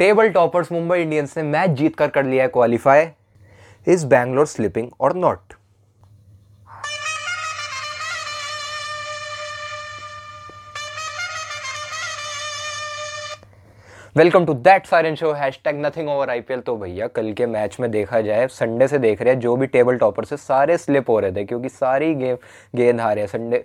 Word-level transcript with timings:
Table 0.00 0.28
toppers 0.28 0.70
Mumbai 0.72 1.00
Indians 1.00 1.36
ने 1.36 1.42
match 1.42 1.70
जीत 1.70 1.94
कर 1.96 2.08
कर 2.08 2.24
लिया 2.24 2.42
है 2.44 2.48
क्वालिफाई 2.48 3.04
इज़ 3.86 4.04
बैंगलोर 4.06 4.46
स्लिपिंग 4.46 4.88
और 5.00 5.14
not. 5.16 5.54
Welcome 14.16 14.46
to 14.46 14.54
that 14.54 14.86
siren 14.86 15.14
show 15.14 15.32
hash 15.32 15.60
tag 15.64 15.84
nothing 15.86 16.08
over 16.08 16.30
IPL 16.30 16.60
तो 16.60 16.76
भैया, 16.76 17.06
कल 17.06 17.32
के 17.32 17.46
मैच 17.46 17.76
में 17.80 17.90
देखा 17.90 18.20
जाए, 18.20 18.46
संडे 18.48 18.88
से 18.88 18.98
देख 18.98 19.22
रहे 19.22 19.32
हैं, 19.32 19.40
जो 19.40 19.56
भी 19.56 19.66
टेबल 19.68 19.96
टॉपर 19.96 20.24
से 20.24 20.36
सारे 20.36 20.78
स्लिप 20.78 21.10
हो 21.10 21.18
रहे 21.20 21.32
थे, 21.32 21.44
क्योंकि 21.44 21.68
सारी 21.68 22.14
गेम 22.14 22.36
गेंद 22.76 23.00
हारे 23.00 23.26
संडे 23.26 23.64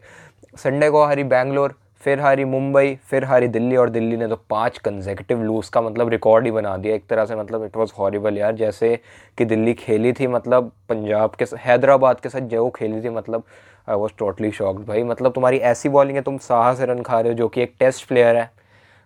संडे 0.56 0.90
को 0.90 1.04
हारी 1.06 1.24
बैंगलोर 1.26 1.76
फिर 2.02 2.20
हारी 2.20 2.46
मुंबई, 2.46 2.96
फिर 3.04 3.24
हारी 3.26 3.48
दिल्ली 3.48 3.76
और 3.76 3.90
दिल्ली 3.90 4.18
ने 4.18 4.28
तो 4.28 4.36
पाँच 4.50 4.78
कंजेकटिव 4.78 5.42
लूज 5.44 5.68
का 5.70 5.82
मतलब 5.82 6.10
रिकॉर्ड 6.10 6.46
ही 6.46 6.52
बना 6.52 6.76
दिया। 6.78 6.96
एक 6.96 7.06
तरह 7.10 7.26
से 7.26 7.36
मतलब 7.36 7.64
इट 7.66 7.76
वाज 7.78 7.92
हॉरिबल 7.98 8.38
यार, 8.38 8.56
जैसे 8.56 9.00
कि 9.38 9.46
दिल्ली 9.46 9.74
खेली 9.74 10.14
थी 10.14 10.28
मतलब 10.28 10.72
पंजाब 10.90 11.36
के 11.36 11.46
हैदराबाद 11.60 12.20
के 12.20 12.30
साथ 12.30 12.48
जो 12.50 12.70
खेली 12.70 13.02
थी 13.04 13.10
मतलब 13.10 13.44
आई 13.90 13.96
वॉज़ 13.96 14.12
टोटली 14.20 14.52
शॉक्ड 14.52 14.86
भाई। 14.88 15.04
मतलब 15.04 15.32
तुम्हारी 15.32 15.58
ऐसी 15.60 15.90
बॉलिंग 15.90 16.18
है, 16.18 16.24
तुम 16.24 16.38
साहस 16.40 16.78
से 16.78 16.86
रन 16.86 17.02
खा 17.02 17.20
रहे 17.20 17.32
हो 17.32 17.38
जो 17.38 17.48
कि 17.48 17.62
एक 17.62 17.76
टेस्ट 17.80 18.08
प्लेयर 18.08 18.36
है। 18.36 18.50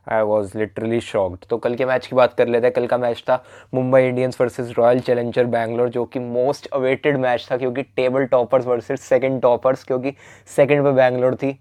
आई 0.08 0.22
वॉज़ 0.22 0.58
लिटरली 0.58 1.00
शॉक्ड 1.02 1.46
तो 1.50 1.58
कल 1.58 1.76
के 1.76 1.86
मैच 1.86 2.08
की 2.08 2.16
बात 2.16 2.34
कर 2.34 2.48
लेते 2.48 2.68
हैं। 2.68 2.74
कल 2.74 2.88
का 2.88 2.98
मैच 2.98 3.24
था 3.30 3.42
Mumbai 3.74 4.02
Indians 4.02 4.42
versus 4.42 4.74
Royal 4.78 5.00
Challenger 5.00 5.46
Bangalore, 5.46 5.90
जो 5.90 6.06
कि 6.06 6.20
मोस्ट 6.20 6.68
अवेटेड 6.70 7.18
मैच 7.18 7.48
था, 7.52 7.58
क्योंकि 7.58 7.84
table 7.84 8.26
toppers 8.26 8.66
versus 8.68 9.00
second 9.00 9.42
toppers 9.42 9.84
क्योंकि 9.84 10.14
सेकंड 10.56 10.84
पे 10.84 10.92
बैंगलोर 10.94 11.36
थी। 11.36 11.58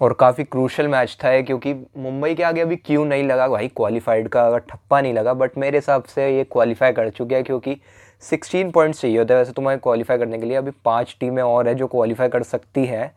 और 0.00 0.12
काफ़ी 0.12 0.44
क्रूशल 0.44 0.88
मैच 0.88 1.16
था 1.24 1.40
क्योंकि 1.40 1.74
मुंबई 1.96 2.34
के 2.34 2.42
आगे 2.42 2.60
अभी 2.60 2.76
क्यों 2.76 3.04
नहीं 3.04 3.24
लगा? 3.24 3.48
भाई 3.48 3.68
क्वालिफाइड 3.68 4.28
का 4.28 4.46
अगर 4.46 4.58
ठप्पा 4.60 5.00
नहीं 5.00 5.12
लगा 5.14 5.34
बट 5.34 5.56
मेरे 5.58 5.78
हिसाब 5.78 6.02
से 6.04 6.28
ये 6.36 6.44
क्वालिफाई 6.44 6.92
कर 6.92 7.10
चुके 7.10 7.34
हैं, 7.34 7.44
क्योंकि 7.44 7.76
16 8.22 8.72
पॉइंट्स 8.72 9.00
चाहिए 9.00 9.18
होते 9.18 9.34
हैं। 9.34 9.40
वैसे 9.40 9.52
तुम्हें 9.52 9.78
क्वालिफाई 9.78 10.18
करने 10.18 10.38
के 10.38 10.46
लिए 10.46 10.56
अभी 10.56 10.70
पाँच 10.84 11.16
टीमें 11.20 11.42
और 11.42 11.68
हैं 11.68 11.76
जो 11.76 11.86
क्वालिफाई 11.86 12.28
कर 12.28 12.42
सकती 12.42 12.84
हैं। 12.86 13.10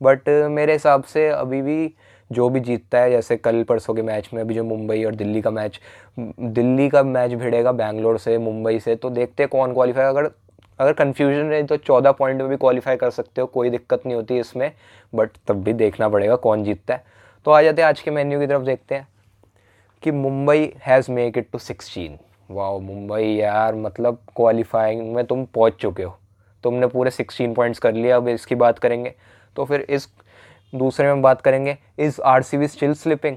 बट 0.00 0.28
मेरे 0.50 0.72
हिसाब 0.72 1.02
से 1.04 1.28
अभी 1.28 1.62
भी 1.62 1.94
जो 2.30 2.48
भी 2.48 2.60
जीतता 2.60 2.98
है, 2.98 3.10
जैसे 3.10 3.36
कल 3.36 3.62
परसों 3.62 3.94
के 3.94 4.02
मैच 4.02 4.30
में 4.34 4.40
अभी 4.40 4.54
जो 4.54 4.64
मुंबई 4.64 5.02
और 5.04 5.14
दिल्ली 5.14 5.40
का 5.42 5.50
मैच 5.50 5.80
दिल्ली 6.18 6.88
का 6.88 7.02
मैच 7.02 7.32
भिड़ेगा 7.32 7.72
बैंगलोर 7.72 8.18
से, 8.18 8.36
मुंबई 8.38 8.78
से 8.78 8.94
तो 8.96 9.10
देखते 9.10 9.42
हैं 9.42 9.50
कौन 9.50 9.72
क्वालिफाई 9.74 10.04
अगर 10.04 10.30
अगर 10.80 10.92
कन्फ्यूज़न 10.94 11.48
रहे 11.50 11.62
तो 11.62 11.76
चौदह 11.78 12.12
पॉइंट 12.12 12.40
में 12.40 12.48
भी 12.50 12.56
क्वालिफाई 12.56 12.96
कर 12.96 13.10
सकते 13.10 13.40
हो, 13.40 13.46
कोई 13.46 13.70
दिक्कत 13.70 14.02
नहीं 14.06 14.16
होती 14.16 14.38
इसमें 14.40 14.70
बट 15.12 15.30
तब 15.48 15.62
भी 15.64 15.72
देखना 15.74 16.08
पड़ेगा 16.08 16.36
कौन 16.38 16.64
जीतता 16.64 16.94
है। 16.94 17.04
तो 17.46 17.50
आ 17.50 17.60
जाते 17.62 17.82
हैं 17.82 17.88
आज 17.88 18.00
के 18.00 18.10
मेन्यू 18.10 18.40
की 18.40 18.46
तरफ़ 18.46 18.62
देखते 18.62 18.94
हैं 18.94 19.06
कि 20.02 20.10
Mumbai 20.12 20.72
has 20.82 21.10
make 21.12 21.38
it 21.38 21.50
to 21.52 21.58
sixteen 21.60 22.18
वाह 22.50 22.78
मुंबई 22.80 23.24
यार 23.24 23.74
मतलब 23.76 24.18
क्वालिफाइंग 24.36 25.14
में 25.14 25.24
तुम 25.26 25.44
पहुँच 25.46 25.74
चुके 25.80 26.02
हो। 26.02 26.16
तुमने 26.64 26.86
पूरे 26.86 27.10
सिक्सटीन 27.10 27.54
पॉइंट्स 27.54 27.78
कर 27.78 27.92
लिया 27.92 28.16
अब 28.16 28.28
इसकी 28.28 28.54
बात 28.56 28.78
करेंगे। 28.78 29.14
तो 29.56 29.64
फिर 29.64 29.80
इस, 29.80 30.08
दूसरे 30.72 31.06
में 31.06 31.22
बात 31.22 31.40
करेंगे 31.40 31.76
is 31.98 32.20
R 32.22 32.42
C 32.42 32.58
B 32.58 32.68
still 32.68 32.94
slipping 32.94 33.36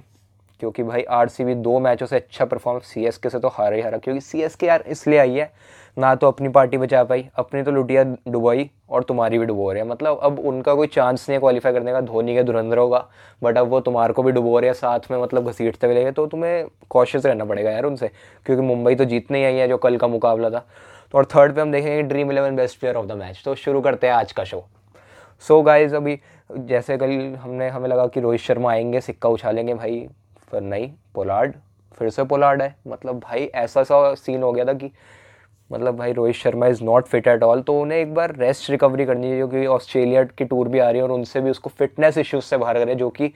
क्योंकि 0.62 0.84
भाई 0.84 1.04
आर 1.12 1.30
सी 1.30 1.44
बी 1.44 1.54
दो 1.58 1.80
मैचों 1.80 2.06
से 2.06 2.16
अच्छा 2.16 2.46
परफॉर्म 2.46 2.80
सी 2.82 3.06
एस 3.06 3.18
के 3.18 3.30
से 3.30 3.40
तो 3.40 3.48
हारा 3.50 3.76
ही 3.76 3.82
हारा, 3.82 3.98
क्योंकि 3.98 4.22
सी 4.22 4.42
एस 4.42 4.56
के 4.56 4.66
यार 4.68 4.84
इसलिए 4.88 5.20
आई 5.20 5.34
है 5.34 5.52
ना 5.98 6.14
तो 6.16 6.28
अपनी 6.28 6.50
पार्टी 6.50 6.78
बचा 6.78 7.04
पाई, 7.04 7.28
अपनी 7.36 7.62
तो 7.64 7.72
लुटिया 7.72 8.04
डुबाई 8.28 8.70
और 8.90 9.04
तुम्हारी 9.04 9.38
भी 9.38 9.46
डुबो 9.46 9.72
रहे 9.72 9.82
हैं। 9.82 9.90
मतलब 9.90 10.20
अब 10.24 10.40
उनका 10.40 10.74
कोई 10.76 10.88
चांस 10.88 11.26
नहीं 11.30 11.36
है 11.36 11.40
क्वालिफाई 11.40 11.74
करने 11.74 11.92
का, 11.92 12.02
धोनी 12.02 12.36
के 12.36 12.44
धुरंधर 12.44 12.78
होगा 12.78 13.06
बट 13.42 13.58
अब 13.58 13.68
वो 13.68 13.80
तुम्हारे 13.80 14.14
को 14.14 14.24
भी 14.24 14.32
डुबो 14.32 14.58
रहे 14.60 14.70
हैं, 14.70 14.74
साथ 14.74 15.12
में 15.12 15.18
मतलब 15.18 15.50
घसीटते 15.50 15.88
हुए 15.88 16.12
तो 16.12 16.26
तुम्हें 16.28 16.66
कॉशियस 16.90 17.26
रहना 17.26 17.46
पड़ेगा 17.46 17.72
यार 17.72 17.86
उनसे, 17.86 18.12
क्योंकि 18.46 18.64
मुंबई 18.64 18.96
तो 18.96 19.06
जीतने 19.06 19.40
ही 19.40 19.46
आई 19.46 19.56
है 19.56 19.68
जो 19.68 19.78
कल 19.78 19.98
का 19.98 20.08
मुकाबला 20.08 20.50
था। 20.50 20.66
तो 21.12 21.18
और 21.18 21.26
थर्ड 21.26 21.56
पे 21.56 21.62
हम 21.62 21.72
देखेंगे 21.72 22.02
Dream 22.04 22.32
Eleven 22.32 22.56
best 22.56 22.80
player 22.80 22.96
of 22.96 23.06
the 23.06 23.12
match 23.14 23.42
तो 23.46 23.56
शुरू 23.56 23.82
करते 23.82 24.08
हैं 24.08 24.14
आज 24.14 24.32
का 24.32 24.44
शो 24.44 24.64
सो 25.44 25.62
गाइज़ 25.62 25.96
अभी 25.96 26.20
जैसे 26.50 26.98
कल 26.98 27.12
हमने, 27.40 27.68
हमें 27.70 27.88
लगा 27.90 28.06
कि 28.08 28.20
रोहित 28.20 28.42
शर्मा 28.42 28.72
आएँगे, 28.72 29.02
सिक्का 29.02 29.30
उछालेंगे, 29.30 29.74
भाई, 29.74 30.08
पर 30.52 30.62
नहीं, 30.62 30.90
पोलार्ड, 31.16 31.54
फिर 31.98 32.10
से 32.10 32.24
पोलार्ड 32.24 32.62
है। 32.62 32.76
मतलब 32.88 33.20
भाई, 33.20 33.46
ऐसा 33.46 33.84
सा 33.84 34.14
सीन 34.16 34.44
हो 34.44 34.52
गया 34.52 34.66
था 34.66 34.74
कि 34.74 34.92
मतलब 35.74 35.98
भाई 35.98 36.14
Rohit 36.14 36.36
Sharma 36.36 36.68
is 36.68 36.84
not 36.84 37.08
fit 37.08 37.28
at 37.28 37.44
all 37.44 37.62
तो 37.62 37.80
उन्हें 37.82 38.00
एक 38.00 38.14
बार 38.14 38.36
रेस्ट 38.38 38.70
रिकवरी 38.72 39.06
करनी 39.06 39.22
चाहिए, 39.22 39.38
क्योंकि 39.38 39.66
ऑस्ट्रेलिया 39.68 40.24
की 40.24 40.46
टूर 40.46 40.68
भी 40.68 40.80
आ 40.80 40.90
रही 40.90 40.98
है 40.98 41.04
और 41.04 41.12
उनसे 41.12 41.42
भी 41.42 41.50
उसको 41.50 41.70
फिटनेस 41.70 42.18
इश्यूज़ 42.18 42.44
से 42.46 42.58
बाहर 42.58 42.80
करे, 42.80 42.96
जो 42.96 43.10
कि 43.10 43.34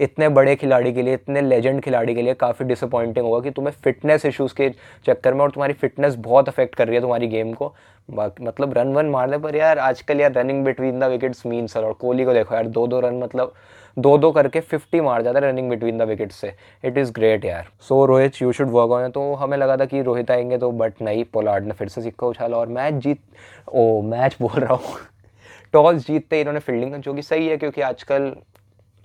इतने 0.00 0.28
बड़े 0.28 0.54
खिलाड़ी 0.56 0.92
के 0.92 1.02
लिए, 1.02 1.14
इतने 1.14 1.40
लेजेंड 1.40 1.80
खिलाड़ी 1.82 2.14
के 2.14 2.22
लिए 2.22 2.34
काफ़ी 2.36 2.64
डिसअपॉइंटिंग 2.66 3.26
होगा 3.26 3.40
कि 3.40 3.50
तुम्हें 3.50 3.72
फिटनेस 3.84 4.26
इश्यूज़ 4.26 4.52
के 4.54 4.68
चक्कर 5.06 5.34
में 5.34 5.40
और 5.40 5.50
तुम्हारी 5.50 5.72
फिटनेस 5.74 6.14
बहुत 6.18 6.48
अफेक्ट 6.48 6.74
कर 6.74 6.86
रही 6.86 6.96
है 6.96 7.00
तुम्हारी 7.00 7.28
गेम 7.28 7.52
को। 7.52 7.74
बाकी 8.08 8.44
मतलब 8.44 8.78
रन 8.78 8.92
वन 8.94 9.06
मारने 9.10 9.38
पर 9.38 9.56
यार 9.56 9.78
आजकल 9.78 10.20
यार 10.20 10.32
running 10.32 10.64
between 10.64 11.00
the 11.00 11.04
wickets 11.10 11.44
mean 11.46 11.66
sir 11.66 11.84
और 11.84 11.92
कोहली 11.94 12.24
को 12.24 12.34
देखो 12.34 12.54
यार 12.54 12.66
दो 12.68 12.86
दो 12.86 13.00
रन 13.00 13.18
मतलब 13.22 13.52
दो 13.98 14.16
दो 14.18 14.30
करके 14.32 14.60
फिफ्टी 14.60 15.00
मार 15.00 15.22
जाता 15.22 15.38
है 15.38 15.44
रनिंग 15.44 15.70
बिटवीन 15.70 15.98
द 15.98 16.02
विकेट 16.02 16.32
से। 16.32 16.52
इट 16.84 16.98
इज़ 16.98 17.12
ग्रेट 17.12 17.44
यार। 17.44 17.68
So 17.80 18.04
Rohit 18.06 18.40
you 18.42 18.52
should 18.52 18.70
work 18.70 18.90
on 18.90 19.10
तो 19.10 19.32
हमें 19.34 19.56
लगा 19.58 19.76
था 19.76 19.84
कि 19.84 20.02
रोहित 20.02 20.30
आएँगे 20.30 20.58
तो 20.58 20.70
बट 20.72 21.02
नहीं, 21.02 21.24
पोलार्ड 21.24 21.64
ने 21.64 21.72
फिर 21.72 21.88
से 21.88 22.02
सिक्का 22.02 22.26
उछाला 22.26 22.56
और 22.56 22.68
मैच 22.68 22.94
जीत, 22.94 23.20
ओ, 23.68 24.02
मैच 24.02 24.36
बोल 24.40 24.60
रहा 24.60 24.74
हूँ। 24.74 24.96
टॉस 25.72 26.06
जीतते 26.06 26.40
इन्होंने 26.40 26.60
फील्डिंग 26.60 26.94
जो 26.94 27.14
कि 27.14 27.22
सही 27.22 27.48
है, 27.48 27.56
क्योंकि 27.56 27.80
आजकल 27.80 28.34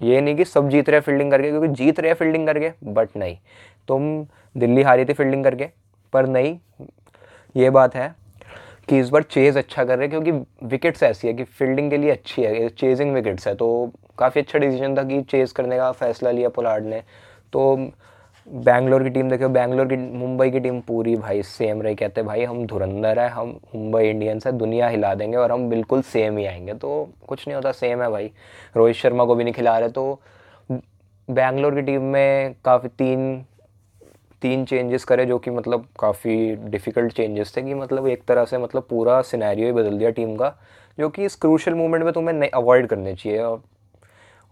ये 0.01 0.21
नहीं 0.21 0.35
कि 0.35 0.45
सब 0.45 0.69
जीत 0.69 0.89
रहे 0.89 0.99
फील्डिंग 0.99 1.31
करके, 1.31 1.49
क्योंकि 1.49 1.67
जीत 1.67 1.99
रहे 1.99 2.13
फील्डिंग 2.13 2.47
करके 2.47 2.71
बट 2.83 3.09
नहीं। 3.17 3.37
तुम 3.87 4.25
दिल्ली 4.55 4.81
हारी 4.81 5.05
थी 5.05 5.13
फील्डिंग 5.13 5.43
करके, 5.43 5.67
पर 6.13 6.27
नहीं, 6.27 6.57
ये 7.55 7.69
बात 7.69 7.95
है 7.95 8.13
कि 8.89 8.99
इस 8.99 9.09
बार 9.09 9.23
चेज़ 9.23 9.57
अच्छा 9.57 9.83
कर 9.83 9.97
रहे 9.97 10.07
हैं, 10.07 10.21
क्योंकि 10.21 10.67
विकेट्स 10.67 11.03
ऐसी 11.03 11.27
है 11.27 11.33
कि 11.33 11.43
फील्डिंग 11.43 11.89
के 11.89 11.97
लिए 11.97 12.11
अच्छी 12.11 12.41
है 12.41 12.69
चेजिंग 12.69 13.13
विकेट्स 13.13 13.47
है 13.47 13.55
तो 13.55 13.91
काफ़ी 14.17 14.41
अच्छा 14.41 14.59
डिसीज़न 14.59 14.97
था 14.97 15.03
कि 15.03 15.21
चेज़ 15.21 15.53
करने 15.53 15.77
का 15.77 15.91
फैसला 15.91 16.31
लिया 16.31 16.49
पोलार्ड 16.49 16.85
ने। 16.85 17.01
तो 17.53 17.75
बैंगलोर 18.47 19.03
की 19.03 19.09
टीम 19.09 19.29
देखो 19.29 19.47
बैंगलोर 19.49 19.87
की, 19.87 19.95
मुंबई 19.95 20.49
की 20.51 20.59
टीम 20.59 20.79
पूरी 20.81 21.15
भाई 21.15 21.43
सेम 21.43 21.81
रही, 21.81 21.95
कहते 21.95 22.23
भाई, 22.23 22.43
हम 22.43 22.65
धुरंधर 22.67 23.19
है, 23.19 23.27
हम 23.29 23.57
मुंबई 23.75 24.03
इंडियंस 24.05 24.47
है, 24.47 24.53
दुनिया 24.53 24.87
हिला 24.87 25.13
देंगे 25.15 25.37
और 25.37 25.51
हम 25.51 25.69
बिल्कुल 25.69 26.01
सेम 26.03 26.37
ही 26.37 26.45
आएँगे। 26.45 26.73
तो 26.73 27.09
कुछ 27.27 27.47
नहीं 27.47 27.55
होता 27.55 27.71
सेम 27.71 28.01
है 28.01 28.09
भाई। 28.09 28.31
रोहित 28.77 28.95
शर्मा 28.95 29.25
को 29.25 29.35
भी 29.35 29.43
नहीं 29.43 29.53
खिला 29.53 29.77
रहे 29.79 29.89
तो 29.89 30.19
बैंगलोर 31.27 31.75
की 31.75 31.81
टीम 31.81 32.01
में 32.03 32.55
काफ़ी 32.65 32.89
तीन 32.89 33.43
तीन 34.41 34.63
चेंजेस 34.65 35.03
करे, 35.03 35.25
जो 35.25 35.37
कि 35.39 35.51
मतलब 35.51 35.85
काफ़ी 35.99 36.55
डिफ़िकल्ट 36.55 37.13
चेंजेस 37.13 37.53
थे, 37.57 37.61
कि 37.61 37.73
मतलब 37.73 38.07
एक 38.07 38.23
तरह 38.27 38.45
से 38.45 38.57
मतलब 38.57 38.85
पूरा 38.89 39.21
सिनेरियो 39.21 39.67
ही 39.67 39.73
बदल 39.73 39.97
दिया 39.97 40.09
टीम 40.09 40.35
का, 40.35 40.55
जो 40.97 41.09
कि 41.09 41.25
इस 41.25 41.35
क्रूशल 41.35 41.73
मोमेंट 41.73 42.03
में 42.03 42.11
तुम्हें 42.13 42.49
अवॉइड 42.49 42.87
करने 42.87 43.13
चाहिए। 43.15 43.39
और 43.39 43.61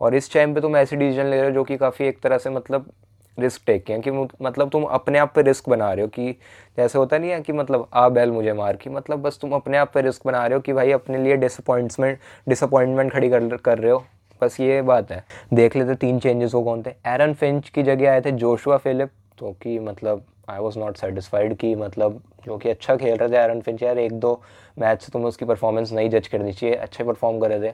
इस 0.10 0.34
टाइम 0.34 0.54
पे 0.54 0.62
तुम 0.62 0.76
ऐसी 0.78 0.96
डिसीज़न 0.96 1.26
ले 1.26 1.38
रहे 1.38 1.46
हो 1.46 1.52
जो 1.52 1.64
कि 1.64 1.78
काफ़ी 1.78 2.06
एक 2.06 2.20
तरह 2.20 2.38
से 2.38 2.50
मतलब 2.50 2.92
रिस्क 3.38 3.62
टेक 3.68 3.84
किया 3.84 3.98
कि 3.98 4.12
मतलब 4.12 4.70
तुम 4.70 4.84
अपने 4.84 5.20
आप 5.20 5.32
पे 5.36 5.42
रिस्क 5.42 5.70
बना 5.70 5.92
रहे 5.94 6.02
हो 6.02 6.08
कि 6.08 6.32
जैसे 6.78 6.98
होता 7.00 7.18
नहीं 7.18 7.32
है 7.32 7.42
कि 7.42 7.54
मतलब 7.54 7.88
आ 7.94 8.08
बैल 8.10 8.32
मुझे 8.32 8.54
मार 8.54 8.76
की 8.76 8.90
मतलब 8.90 9.22
बस 9.22 9.38
तुम 9.42 9.52
अपने 9.52 9.78
आप 9.78 9.92
पे 9.94 10.02
रिस्क 10.02 10.26
बना 10.26 10.46
रहे 10.46 10.56
हो 10.56 10.62
कि 10.62 10.74
भाई 10.74 10.92
अपने 10.92 11.18
लिए 11.18 11.38
डिसअपॉइंटमेंट 11.38 12.18
डिसअपॉइंटमेंट 12.50 13.12
खड़ी 13.14 13.30
कर 13.30 13.56
कर 13.58 13.78
रहे 13.78 13.92
हो। 13.92 14.04
बस 14.42 14.60
ये 14.60 14.82
बात 14.82 15.12
है। 15.12 15.24
देख 15.54 15.76
लेते 15.76 15.96
तीन 15.96 16.20
चेंजेस 16.20 16.54
वो 16.54 16.64
कौन 16.64 16.82
थे? 16.84 16.90
एरन 16.90 17.34
फिंच 17.34 17.70
की 17.70 17.84
जगह 17.84 18.12
आए 18.12 18.22
थे 18.22 18.32
जोशुआ 18.32 18.78
फिलिप 18.78 19.10
तो 19.40 19.52
कि 19.62 19.78
मतलब 19.80 20.24
आई 20.50 20.60
वॉज़ 20.60 20.80
नॉट 20.80 20.98
सेटिस्फाइड 20.98 21.56
कि 21.58 21.76
मतलब 21.76 22.22
जो 22.46 22.58
कि 22.58 22.70
अच्छा 22.70 22.96
खेल 22.96 23.18
रहे 23.18 23.30
थे 23.30 23.38
एरन 23.38 23.62
फिंच 23.62 23.84
यार 23.84 24.00
एक 24.00 24.14
दो 24.14 24.42
मैच 24.80 25.02
से 25.02 25.12
तुम्हें 25.12 25.30
उसकी 25.30 25.46
परफॉर्मेंस 25.46 25.92
नहीं 25.92 26.10
जज 26.10 26.28
करनी 26.28 26.54
चाहिए, 26.54 26.76
अच्छे 26.76 27.04
परफॉर्म 27.04 27.40
कर 27.40 27.50
रहे 27.50 27.70
थे। 27.70 27.74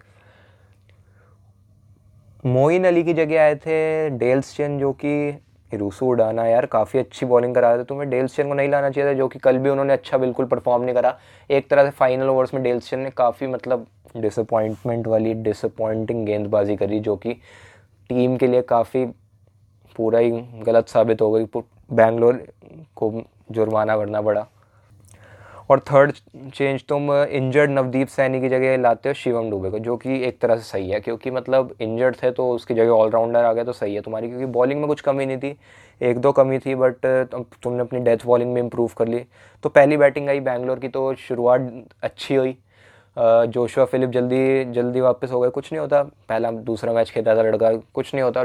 मोइन 2.47 2.85
अली 2.88 3.03
की 3.03 3.13
जगह 3.13 3.41
आए 3.41 3.56
थे, 3.56 4.09
डेल्स 4.09 4.56
चेन 4.58 4.78
जो 4.80 4.91
कि 4.94 5.41
रूसू 5.72 6.06
उड़ाना, 6.06 6.46
यार 6.46 6.66
काफ़ी 6.66 7.00
अच्छी 7.00 7.25
बॉलिंग 7.25 7.56
करा 7.56 7.69
रहे 7.69 7.80
थे। 7.80 7.85
तुम्हें 7.85 8.09
डेल्स 8.09 8.35
चेन 8.35 8.47
को 8.47 8.53
नहीं 8.53 8.70
लाना 8.70 8.90
चाहिए 8.90 9.09
था, 9.09 9.14
जो 9.14 9.28
कि 9.28 9.40
कल 9.40 9.58
भी 9.58 9.70
उन्होंने 9.70 9.94
अच्छा 9.94 10.17
बिल्कुल 10.17 10.46
परफॉर्म 10.46 10.84
नहीं 10.84 10.96
करा। 10.96 11.17
एक 11.49 11.70
तरह 11.70 11.85
से 11.85 11.90
फाइनल 11.90 12.29
ओवर्स 12.29 12.53
में 12.53 12.61
डेल्स 12.64 12.90
चेन 12.90 12.99
ने 12.99 13.09
काफ़ी 13.09 13.47
मतलब 13.47 13.85
डिसअपॉइंटमेंट 14.17 15.08
वाली 15.08 15.34
डिसअपॉइंटिंग 15.34 16.26
गेंदबाजी 16.26 16.76
करी, 16.76 16.99
जो 16.99 17.16
कि 17.16 17.34
टीम 18.09 18.38
के 18.38 18.47
लिए 18.47 18.61
काफ़ी 18.61 19.05
पूरा 19.96 20.20
ही 20.20 20.32
गलत 20.66 20.88
साबित 20.88 21.22
हो 21.22 21.32
गई। 21.32 21.46
बैंगलोर 21.91 22.44
को 22.96 23.11
जुर्माना 23.52 23.97
भरना 23.97 24.22
पड़ा। 24.22 24.46
और 25.69 25.79
थर्ड 25.90 26.11
चेंज 26.53 26.84
तुम 26.90 27.11
इंजर्ड 27.14 27.72
नवदीप 27.72 28.08
सैनी 28.08 28.40
की 28.41 28.49
जगह 28.49 28.78
लाते 28.78 29.09
हो 29.09 29.14
शिवम 29.14 29.49
डुबे 29.49 29.69
को, 29.69 29.79
जो 29.79 29.96
कि 29.97 30.22
एक 30.25 30.40
तरह 30.41 30.55
से 30.55 30.64
सही 30.64 30.90
है, 30.90 30.99
क्योंकि 30.99 31.31
मतलब 31.31 31.75
इंजर्ड 31.81 32.16
थे 32.23 32.31
तो 32.31 32.49
उसकी 32.52 32.73
जगह 32.73 32.91
ऑलराउंडर 32.91 33.46
आ 33.46 33.52
गया 33.53 33.64
तो 33.64 33.73
सही 33.73 33.96
है 33.96 34.02
तुम्हारी, 34.02 34.28
क्योंकि 34.29 34.46
बॉलिंग 34.47 34.79
में 34.79 34.87
कुछ 34.87 35.02
कमी 35.02 35.25
नहीं 35.25 35.37
थी। 35.37 35.58
एक 36.02 36.17
दो 36.17 36.31
कमी 36.31 36.59
थी 36.59 36.75
बट 36.75 37.05
तुमने 37.35 37.81
अपनी 37.81 37.99
डेथ 37.99 38.25
बॉलिंग 38.25 38.53
में 38.53 38.61
इम्प्रूव 38.61 38.91
कर 38.97 39.08
ली। 39.08 39.19
तो 39.64 39.69
पहली 39.69 39.97
बैटिंग 39.97 40.29
आई 40.29 40.40
बैंगलोर 40.40 40.79
की 40.79 40.87
तो 40.87 41.14
शुरुआत 41.17 41.72
अच्छी 42.03 42.35
हुई। 42.35 42.58
जोशुआ 43.17 43.85
फिलिप 43.85 44.09
जल्दी 44.09 44.66
जल्दी 44.73 45.02
वापस 45.02 45.31
हो 45.31 45.40
गए, 45.40 45.49
कुछ 45.49 45.72
नहीं 45.72 45.79
होता। 45.79 46.02
पहला 46.03 46.52
दूसरा 46.52 46.93
मैच 46.93 47.09
खेला 47.11 47.35
था 47.35 47.41
लड़का, 47.41 47.72
कुछ 47.93 48.13
नहीं 48.13 48.23
होता। 48.23 48.43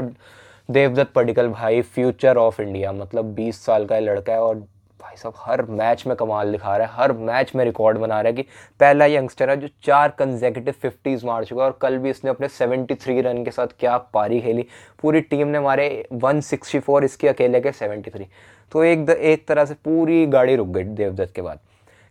देवदत्त 0.69 1.11
पडिकल 1.15 1.47
भाई 1.49 1.81
फ्यूचर 1.83 2.37
ऑफ़ 2.37 2.61
इंडिया 2.61 2.91
मतलब 2.93 3.33
20 3.35 3.65
साल 3.65 3.85
का 3.85 3.99
लड़का 3.99 4.33
है 4.33 4.41
और 4.41 4.63
भाई 5.03 5.15
साहब 5.17 5.33
हर 5.37 5.61
मैच 5.69 6.05
में 6.07 6.15
कमाल 6.17 6.51
दिखा 6.51 6.75
रहा 6.77 6.87
है 6.87 6.93
हर 6.95 7.11
मैच 7.11 7.51
में 7.55 7.63
रिकॉर्ड 7.65 7.97
बना 7.97 8.19
रहा 8.21 8.29
है 8.29 8.33
कि 8.33 8.41
पहला 8.79 9.05
यंगस्टर 9.05 9.49
है 9.49 9.55
जो 9.57 9.67
चार 9.83 10.09
कंजेकेटिव 10.09 10.73
फिफ्टीज़ 10.81 11.25
मार 11.25 11.45
चुका 11.45 11.61
है 11.61 11.69
और 11.69 11.77
कल 11.81 11.97
भी 11.97 12.09
इसने 12.09 12.29
अपने 12.29 12.47
73 12.49 13.21
रन 13.21 13.43
के 13.45 13.51
साथ 13.51 13.67
क्या 13.79 13.97
पारी 14.13 14.39
खेली। 14.41 14.65
पूरी 15.01 15.21
टीम 15.21 15.47
ने 15.47 15.59
मारे 15.59 15.87
164 16.13 17.03
इसके 17.03 17.27
अकेले 17.29 17.61
के 17.61 17.71
73 17.71 18.25
तो 18.71 18.83
एक 18.83 19.05
द, 19.05 19.09
एक 19.09 19.47
तरह 19.47 19.65
से 19.65 19.73
पूरी 19.75 20.25
गाड़ी 20.27 20.55
रुक 20.55 20.67
गई 20.67 20.83
देवदत्त 20.83 21.35
के 21.35 21.41
बाद 21.41 21.59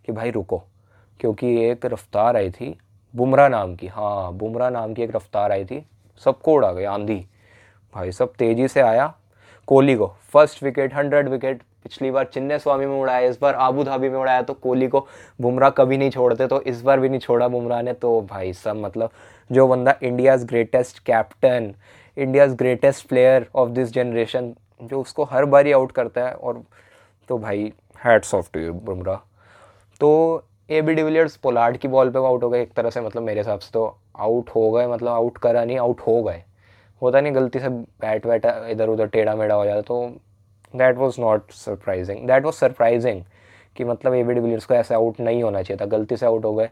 कि 0.05 0.11
भाई 0.11 0.31
रुको 0.31 0.63
क्योंकि 1.19 1.55
एक 1.65 1.85
रफ्तार 1.85 2.37
आई 2.37 2.51
थी 2.51 2.75
बुमराह 3.13 3.49
नाम 3.49 3.75
की। 3.75 3.87
हाँ 3.87 4.33
बुमराह 4.33 4.69
नाम 4.69 4.93
की 4.93 5.03
एक 5.03 5.15
रफ्तार 5.15 5.51
आई 5.51 5.65
थी 5.65 5.85
सबको 6.25 6.53
उड़ा 6.53 6.71
गई 6.71 6.83
आंधी। 6.85 7.25
भाई 7.95 8.11
सब 8.11 8.33
तेज़ी 8.33 8.67
से 8.67 8.81
आया 8.81 9.13
कोहली 9.67 9.95
को। 9.95 10.13
फ़र्स्ट 10.33 10.63
विकेट 10.63 10.95
हंड्रेड 10.95 11.29
विकेट 11.29 11.61
पिछली 11.83 12.11
बार 12.11 12.25
चिन्ने 12.25 12.57
स्वामी 12.59 12.85
में 12.85 12.95
उड़ाया, 12.95 13.27
इस 13.29 13.39
बार 13.41 13.55
आबू 13.55 13.83
धाबी 13.83 14.09
में 14.09 14.17
उड़ाया 14.19 14.41
तो 14.41 14.53
कोहली 14.55 14.87
को 14.87 15.05
बुमराह 15.39 15.69
कभी 15.71 15.97
नहीं 15.97 16.09
छोड़ते 16.11 16.47
तो 16.47 16.61
इस 16.63 16.81
बार 16.81 16.99
भी 16.99 17.09
नहीं 17.09 17.19
छोड़ा 17.19 17.47
बुमराह 17.47 17.81
ने 17.81 17.93
तो 17.95 18.19
भाई 18.29 18.53
सब 18.55 18.75
मतलब 18.77 19.09
जो 19.49 19.67
बंदा 19.67 19.95
India's 20.03 20.45
greatest 20.45 20.99
captain 21.05 21.73
India's 22.17 22.55
greatest 22.55 23.07
player 23.07 23.47
of 23.55 23.69
this 23.71 23.93
generation 23.93 24.53
जो 24.83 25.01
उसको 25.01 25.23
हर 25.23 25.45
बार 25.45 25.65
ही 25.65 25.71
आउट 25.71 25.91
करता 25.91 26.27
है, 26.27 26.33
और 26.33 26.63
तो 27.29 27.37
भाई 27.37 27.71
hats 27.99 28.33
off 28.35 28.49
to 28.53 28.59
you 28.59 28.73
Bumrah. 28.73 29.17
तो 30.01 30.43
A 30.69 30.81
B 30.81 30.93
de Villiers 30.93 31.35
Pollard 31.37 31.77
की 31.77 31.87
बॉल 31.87 32.09
पे 32.09 32.19
आउट 32.19 32.43
हो 32.43 32.49
गए, 32.49 32.61
एक 32.61 32.73
तरह 32.73 32.89
से 32.89 33.01
मतलब 33.01 33.23
मेरे 33.23 33.39
हिसाब 33.39 33.59
से 33.59 33.69
तो 33.73 33.85
आउट 34.17 34.49
हो 34.49 34.69
गए 34.71 34.87
मतलब 34.87 35.09
आउट 35.09 35.37
करा 35.37 35.63
नहीं 35.65 35.77
आउट 35.79 36.01
हो 36.01 36.21
गए। 36.23 36.43
होता 37.01 37.21
नहीं, 37.21 37.35
गलती 37.35 37.59
से 37.59 37.69
बैट 37.69 38.25
वैट 38.25 38.45
इधर 38.45 38.89
उधर 38.89 39.07
टेढ़ा 39.07 39.35
मेढ़ा 39.35 39.55
हो 39.55 39.65
जाता 39.65 39.81
तो 39.81 40.15
that 40.75 40.97
was 40.97 41.21
not 41.21 41.51
surprising 41.51 42.27
that 42.27 42.43
was 42.45 42.55
surprising 42.55 43.21
कि 43.75 43.83
मतलब 43.83 44.13
ए 44.13 44.23
बी 44.23 44.33
डिविलियर्स 44.33 44.65
को 44.65 44.73
ऐसे 44.73 44.95
आउट 44.95 45.19
नहीं 45.19 45.43
होना 45.43 45.61
चाहिए 45.61 45.81
था। 45.81 45.85
गलती 45.87 46.17
से 46.17 46.25
आउट 46.25 46.45
हो 46.45 46.53
गए। 46.53 46.69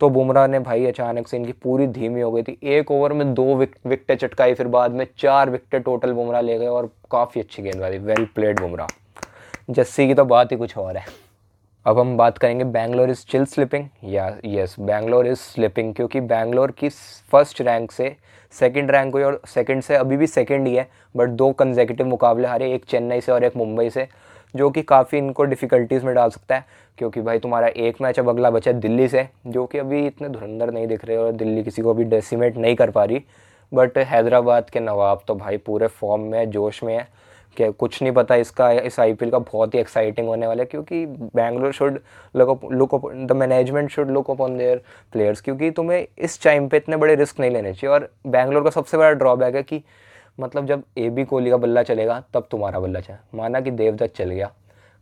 तो 0.00 0.08
बुमराह 0.10 0.46
ने 0.46 0.58
भाई 0.58 0.86
अचानक 0.86 1.28
से 1.28 1.36
इनकी 1.36 1.52
पूरी 1.52 1.86
धीमी 1.86 2.20
हो 2.20 2.30
गई 2.32 2.42
थी। 2.42 2.58
एक 2.62 2.90
ओवर 2.90 3.12
में 3.12 3.32
दो 3.34 3.54
विकटें 3.54 4.14
चटकाई, 4.16 4.54
फिर 4.54 4.66
बाद 4.68 4.92
में 4.92 5.06
चार 5.18 5.50
विकटें 5.50 5.80
टोटल 5.82 6.12
बुमराह 6.12 6.40
ले 6.40 6.58
गए 6.58 6.66
और 6.66 6.90
काफ़ी 7.10 7.40
अच्छी 7.40 7.62
गेंदबाजी 7.62 7.98
वेल। 7.98 8.24
प्लेड 8.34 8.60
बुमराह। 8.60 8.86
जस्सी 9.70 10.06
की 10.06 10.14
तो 10.14 10.24
बात 10.24 10.52
ही 10.52 10.56
कुछ 10.56 10.76
और 10.78 10.96
है। 10.96 11.04
अब 11.86 11.98
हम 11.98 12.16
बात 12.16 12.36
करेंगे 12.38 12.64
बैंगलोर 12.64 13.10
इज़ 13.10 13.24
चिल 13.28 13.44
स्लिपिंग 13.44 13.86
या 14.04 14.26
यस 14.44 14.74
बैंगलोर 14.80 15.26
इज़ 15.26 15.38
स्लिपिंग 15.38 15.94
क्योंकि 15.94 16.20
बैंगलोर 16.22 16.70
की 16.70 16.88
फ़र्स्ट 17.32 17.60
रैंक 17.60 17.92
से 17.92 18.14
सेकंड 18.54 18.90
रैंक 18.90 19.14
हुई 19.14 19.22
और 19.22 19.40
सेकंड 19.46 19.82
से 19.82 19.96
अभी 19.96 20.16
भी 20.16 20.26
सेकंड 20.26 20.66
ही 20.68 20.74
है 20.74 20.86
बट 21.16 21.28
दो 21.30 21.50
कंजेकेटिव 21.52 22.06
मुकाबले 22.06 22.48
हारे, 22.48 22.72
एक 22.74 22.84
चेन्नई 22.84 23.20
से 23.20 23.32
और 23.32 23.44
एक 23.44 23.56
मुंबई 23.56 23.88
से, 23.90 24.06
जो 24.54 24.70
कि 24.70 24.82
काफ़ी 24.82 25.18
इनको 25.18 25.44
डिफ़िकल्टीज़ 25.44 26.04
में 26.06 26.14
डाल 26.14 26.30
सकता 26.30 26.54
है, 26.54 26.64
क्योंकि 26.98 27.20
भाई 27.20 27.38
तुम्हारा 27.38 27.68
एक 27.68 28.00
मैच 28.02 28.18
अब 28.18 28.28
अगला 28.28 28.50
बचा 28.50 28.72
दिल्ली 28.72 29.08
से, 29.08 29.28
जो 29.46 29.64
कि 29.66 29.78
अभी 29.78 30.06
इतने 30.06 30.28
धुरंधर 30.28 30.72
नहीं 30.72 30.86
दिख 30.86 31.04
रहे 31.04 31.16
और 31.16 31.32
दिल्ली 31.32 31.64
किसी 31.64 31.82
को 31.82 31.90
अभी 31.90 32.04
डेसीमेट 32.04 32.56
नहीं 32.56 32.76
कर 32.76 32.90
पा 32.90 33.04
रही 33.04 33.22
बट 33.72 33.98
हैदराबाद 33.98 34.70
के 34.70 34.80
नवाब 34.80 35.22
तो 35.26 35.34
भाई 35.34 35.56
पूरे 35.56 35.86
फॉर्म 35.88 36.22
में, 36.22 36.50
जोश 36.50 36.82
में 36.82 36.94
है। 36.94 37.06
कि 37.56 37.70
कुछ 37.72 38.00
नहीं 38.02 38.12
पता 38.12 38.34
इसका, 38.34 38.70
इस 38.70 38.98
आईपीएल 39.00 39.30
का 39.30 39.38
बहुत 39.38 39.74
ही 39.74 39.80
एक्साइटिंग 39.80 40.28
होने 40.28 40.46
वाला 40.46 40.62
है, 40.62 40.66
क्योंकि 40.66 41.04
Bangalore 41.06 41.72
should 41.72 41.98
look 42.34 42.64
look 42.72 42.94
the 43.06 43.32
management 43.32 43.90
should 43.90 44.10
look 44.10 44.30
up 44.30 44.40
on 44.40 44.56
their 44.58 44.80
players 45.12 45.40
क्योंकि 45.40 45.70
तुम्हें 45.70 46.06
इस 46.18 46.42
टाइम 46.42 46.68
पे 46.68 46.76
इतने 46.76 46.96
बड़े 46.96 47.14
रिस्क 47.14 47.40
नहीं 47.40 47.50
लेने 47.50 47.72
चाहिए। 47.74 47.94
और 47.94 48.08
बैंगलोर 48.26 48.64
का 48.64 48.70
सबसे 48.70 48.96
बड़ा 48.96 49.10
ड्रॉबैक 49.12 49.54
है 49.54 49.62
कि 49.62 49.82
मतलब 50.40 50.66
जब 50.66 50.82
ए 50.98 51.08
बी 51.10 51.24
कोहली 51.24 51.50
का 51.50 51.56
बल्ला 51.56 51.82
चलेगा, 51.82 52.22
तब 52.34 52.46
तुम्हारा 52.50 52.80
बल्ला 52.80 53.00
चले 53.00 53.38
माना 53.38 53.60
कि 53.60 53.70
देवदत्त 53.70 54.14
चल 54.16 54.30
गया। 54.30 54.50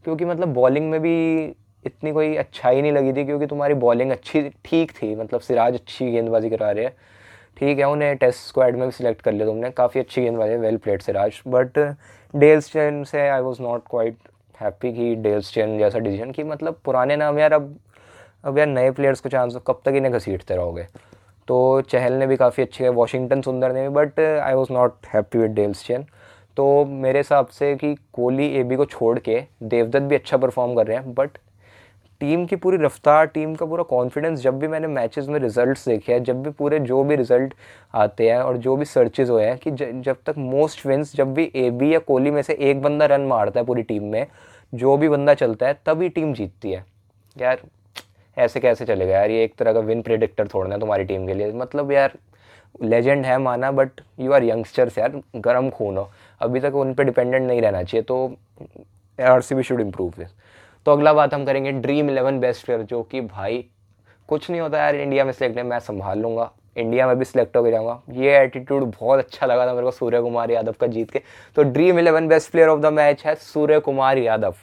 क्योंकि 0.04 0.24
मतलब 0.24 0.52
बॉलिंग 0.54 0.90
में 0.90 1.00
भी 1.00 1.44
इतनी 1.84 2.12
कोई 2.12 2.34
अच्छाई 2.36 2.82
नहीं 2.82 2.92
लगी 2.92 3.12
थी, 3.12 3.24
क्योंकि 3.24 3.46
तुम्हारी 3.46 3.74
बॉलिंग 3.74 4.10
अच्छी, 4.10 4.42
ठीक 4.64 4.92
थी। 4.92 5.14
मतलब 5.16 5.40
सिराज 5.40 5.74
अच्छी 5.74 6.10
गेंदबाजी 6.12 6.50
करा 6.50 6.70
रहे 6.70 6.84
हैं। 6.84 6.92
ठीक 7.60 7.78
है, 7.78 7.84
उन्हें 7.84 8.16
टेस्ट 8.16 8.38
स्क्वाड 8.40 8.76
में 8.76 8.86
भी 8.86 8.92
सिलेक्ट 8.92 9.20
कर 9.22 9.32
लिया 9.32 9.46
तुमने। 9.46 9.70
काफ़ी 9.70 10.00
अच्छी 10.00 10.22
गेंदबाजी 10.22 10.56
well 10.56 10.76
played 10.76 11.02
Siraj. 11.02 11.40
But 11.46 11.78
Dale 12.34 12.72
Steyn 12.72 13.02
से 13.04 13.28
I 13.28 13.40
was 13.40 13.60
not 13.62 13.82
quite 13.90 14.16
happy 14.60 14.92
कि 14.92 15.14
डेल्स 15.22 15.52
चैन 15.54 15.78
जैसा 15.78 15.98
डिसीज़न 15.98 16.30
कि 16.30 16.44
मतलब 16.44 16.80
पुराने 16.84 17.16
नाम 17.16 17.38
यार, 17.38 17.52
अब 17.52 17.78
अब 18.44 18.58
यार 18.58 18.66
नए 18.66 18.90
प्लेयर्स 18.90 19.20
को 19.20 19.28
चांस 19.28 19.56
कब 19.66 19.80
तक 19.84 19.94
इन्हें 19.96 20.12
घसीटते 20.14 20.56
रहोगे? 20.56 20.86
तो 21.48 21.80
चहल 21.82 22.12
ने 22.12 22.26
भी 22.26 22.36
काफ़ी 22.36 22.62
अच्छी 22.62 22.84
है 22.84 22.90
वॉशिंगटन 22.92 23.40
सुंदर 23.42 23.72
ने 23.72 23.82
भी 23.82 23.94
but 23.94 24.20
I 24.20 24.54
was 24.54 24.72
not 24.72 25.06
happy 25.14 25.38
with 25.38 25.50
Dale 25.50 25.84
Steyn 25.86 26.06
तो 26.56 26.84
मेरे 26.84 27.18
हिसाब 27.18 27.46
से 27.48 27.74
कि 27.76 27.94
कोहली 28.12 28.46
ए 28.58 28.62
बी 28.62 28.76
को 28.76 28.84
छोड़ 28.86 29.18
के 29.18 29.40
देवदत्त 29.64 30.02
भी 30.02 30.14
अच्छा 30.14 30.36
परफॉर्म 30.36 30.74
कर 30.74 30.86
रहे 30.86 30.96
हैं 30.96 31.14
बट 31.14 31.38
टीम 32.20 32.44
की 32.46 32.56
पूरी 32.56 32.76
रफ्तार, 32.76 33.26
टीम 33.26 33.54
का 33.54 33.66
पूरा 33.66 33.82
कॉन्फिडेंस 33.82 34.40
जब 34.40 34.58
भी 34.58 34.68
मैंने 34.68 34.86
मैचेस 34.88 35.28
में 35.28 35.38
रिजल्ट्स 35.40 35.88
देखे 35.88 36.12
हैं, 36.12 36.22
जब 36.24 36.42
भी 36.42 36.50
पूरे 36.50 36.78
जो 36.80 37.02
भी 37.04 37.16
रिज़ल्ट 37.16 37.54
आते 37.94 38.28
हैं 38.30 38.38
और 38.38 38.56
जो 38.58 38.76
भी 38.76 38.84
सर्चेज 38.84 39.30
हुए 39.30 39.44
हैं 39.44 39.56
कि 39.58 39.70
जब 39.70 40.16
तक 40.26 40.34
मोस्ट 40.38 40.86
विंस 40.86 41.14
जब 41.16 41.32
भी 41.34 41.50
ए 41.54 41.68
बी 41.70 41.92
या 41.94 41.98
कोहली 42.00 42.30
में 42.30 42.42
से 42.42 42.54
एक 42.60 42.82
बंदा 42.82 43.06
रन 43.06 43.20
मारता 43.26 43.60
है 43.60 43.66
पूरी 43.66 43.82
टीम 43.82 44.04
में, 44.04 44.26
जो 44.72 44.96
भी 44.96 45.08
बंदा 45.08 45.34
चलता 45.34 45.66
है, 45.66 45.78
तभी 45.86 46.08
टीम 46.08 46.32
जीतती 46.34 46.72
है। 46.72 46.84
यार, 47.36 47.60
ऐसे 48.36 48.60
कैसे 48.60 48.84
चलेगा 48.86 49.12
यार? 49.12 49.30
ये 49.30 49.44
एक 49.44 49.54
तरह 49.58 49.72
का 49.72 49.80
विन 49.80 50.02
प्रिडिक्टर 50.02 50.48
थोड़ना 50.48 50.74
है 50.74 50.80
तुम्हारी 50.80 51.04
टीम 51.04 51.26
के 51.26 51.34
लिए। 51.34 51.52
मतलब 51.52 51.92
यार 51.92 52.18
लेजेंड 52.82 53.24
है 53.26 53.38
माना 53.38 53.70
बट 53.72 54.00
यू 54.20 54.32
आर 54.32 54.44
यंगस्टर्स 54.44 54.98
यार, 54.98 55.20
गर्म 55.36 55.70
खून 55.70 55.96
हो। 55.96 56.10
अभी 56.40 56.60
तक 56.60 56.74
उन 56.74 56.94
पर 56.94 57.04
डिपेंडेंट 57.04 57.46
नहीं 57.46 57.62
रहना 57.62 57.82
चाहिए 57.82 58.02
तो 58.02 58.26
R 59.18 59.40
C 59.40 59.54
B 59.54 59.62
should 59.62 59.80
improve 59.80 60.12
this 60.18 60.28
तो 60.86 60.92
अगला 60.92 61.12
बात 61.12 61.34
हम 61.34 61.44
करेंगे 61.44 61.72
ड्रीम 61.72 62.10
इलेवन 62.10 62.38
बेस्ट 62.40 62.64
प्लेयर 62.64 62.82
जो 62.82 63.02
कि 63.02 63.20
भाई, 63.20 63.64
कुछ 64.28 64.50
नहीं 64.50 64.60
होता 64.60 64.78
यार 64.78 64.96
इंडिया 64.96 65.24
में 65.24 65.32
सिलेक्ट 65.32 65.58
है, 65.58 65.62
मैं 65.62 65.78
संभाल 65.78 66.18
लूँगा। 66.18 66.50
इंडिया 66.76 67.06
में 67.06 67.18
भी 67.18 67.24
सिलेक्ट 67.24 67.56
होकर 67.56 67.70
जाऊँगा। 67.70 68.00
ये 68.12 68.36
एटीट्यूड 68.38 68.84
बहुत 69.00 69.18
अच्छा 69.18 69.46
लगा 69.46 69.66
था 69.66 69.72
मेरे 69.72 69.84
को 69.84 69.90
सूर्य 69.90 70.20
कुमार 70.20 70.50
यादव 70.50 70.74
का 70.80 70.86
जीत 70.86 71.10
के। 71.10 71.22
तो 71.56 71.62
dream 71.62 71.98
eleven 71.98 72.28
best 72.28 72.50
player 72.50 72.68
of 72.68 72.80
the 72.80 72.86
match 72.86 73.24
है 73.26 73.34
सूर्य 73.34 73.78
कुमार 73.80 74.18
यादव। 74.18 74.54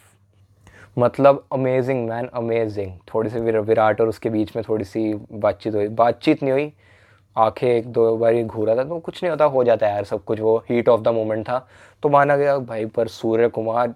मतलब 0.98 1.44
अमेजिंग 1.54 2.08
मैन 2.10 2.30
अमेजिंग 2.34 2.92
थोड़ी 3.14 3.30
सी 3.30 3.40
विराट 3.40 4.02
और 4.02 4.08
उसके 4.08 4.30
बीच 4.30 4.56
में 4.56 4.64
थोड़ी 4.70 4.86
सी 4.86 5.14
बातचीत 5.32 5.76
हुई। 5.76 5.88
बातचीत 5.88 6.44
नहीं 6.44 6.52
हुई। 6.52 6.72
आँखें 7.36 7.68
एक 7.68 7.88
दो 7.88 8.16
बार 8.18 8.42
घूरा 8.44 8.76
था 8.76 8.84
तो 8.84 9.00
कुछ 9.00 9.24
नहीं 9.24 9.30
होता, 9.30 9.46
हो 9.46 9.64
जाता 9.64 9.88
है 9.88 9.94
यार 9.94 10.04
सब 10.04 10.24
कुछ। 10.24 10.40
वो 10.40 10.58
हीट 10.70 10.90
ऑफ़ 10.90 11.02
द 11.02 11.08
मोमेंट 11.08 11.46
था। 11.50 11.68
तो 12.04 12.10
माना 12.10 12.38
गया, 12.38 12.58
भाई 12.58 12.86
पर 12.86 13.08
सूर्य 13.08 13.48
कुमार 13.48 13.94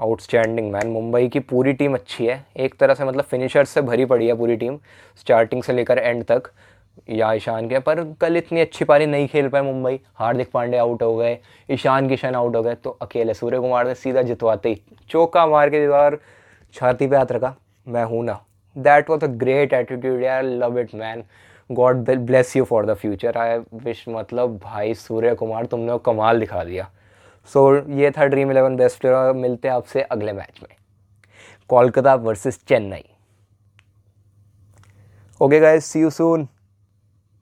आउटस्टैंडिंग 0.00 0.70
मैन। 0.72 0.88
मुंबई 0.88 1.28
की 1.28 1.40
पूरी 1.40 1.72
टीम 1.72 1.94
अच्छी 1.94 2.26
है। 2.26 2.44
एक 2.56 2.74
तरह 2.80 2.94
से 2.94 3.04
मतलब 3.04 3.24
फिनिशर्स 3.24 3.70
से 3.70 3.80
भरी 3.82 4.04
पड़ी 4.04 4.26
है 4.26 4.34
पूरी 4.34 4.56
टीम, 4.56 4.78
स्टार्टिंग 5.20 5.62
से 5.62 5.72
लेकर 5.72 5.98
एंड 5.98 6.24
तक। 6.24 6.50
या 7.10 7.32
ईशान 7.32 7.68
के, 7.68 7.78
पर 7.78 8.02
कल 8.20 8.36
इतनी 8.36 8.60
अच्छी 8.60 8.84
पारी 8.84 9.06
नहीं 9.06 9.26
खेल 9.28 9.48
पाए 9.48 9.62
मुंबई। 9.62 9.98
हार्दिक 10.14 10.50
पांडे 10.52 10.76
आउट 10.78 11.02
हो 11.02 11.16
गए, 11.16 11.38
ईशान 11.68 12.08
किशन 12.08 12.34
आउट 12.34 12.56
हो 12.56 12.62
गए 12.62 12.74
तो 12.74 12.90
अकेले 13.02 13.34
सूर्य 13.34 13.58
कुमार 13.60 13.86
ने 13.86 13.94
सीधा 13.94 14.22
जितवाते। 14.22 14.68
ही 14.68 14.80
चौका 15.10 15.46
मार 15.46 15.70
के 15.70 15.80
दीवार 15.80 16.18
छाती 16.74 17.06
पे 17.06 17.16
हाथ 17.16 17.32
रखा। 17.32 17.54
मैं 17.86 18.04
हूँ 18.04 18.24
ना। 18.24 18.40
That 18.76 19.10
was 19.10 19.24
a 19.24 19.28
great 19.38 19.72
attitude 19.72 20.22
यार। 20.22 20.42
Love 20.44 20.78
it 20.78 20.94
man 20.94 21.24
God 21.70 21.96
bless 22.10 22.56
you 22.56 22.64
for 22.64 22.86
the 22.86 22.94
future 22.94 23.36
I 23.38 23.58
wish 23.84 24.04
मतलब 24.08 24.58
भाई 24.64 24.94
सूर्य 24.94 25.34
कुमार 25.34 25.66
तुमने 25.66 25.98
कमाल 26.04 26.40
दिखा 26.40 26.64
दिया। 26.64 26.90
सो 27.48 27.80
so, 27.80 27.90
ये 27.90 28.10
था 28.10 28.24
ड्रीम 28.24 28.50
इलेवन 28.50 28.76
बेस्ट 28.76 29.00
प्लेयर 29.00 29.16
और 29.16 29.32
मिलते 29.32 29.68
हैं 29.68 29.74
आपसे 29.74 30.02
अगले 30.02 30.32
मैच 30.32 30.60
में। 30.62 30.76
Kolkata 31.68 32.14
versus 32.14 32.60
Chennai. 32.68 33.04
Okay 35.40 35.60
guys 35.60 35.84
see 35.84 36.00
you 36.00 36.10
soon 36.10 36.48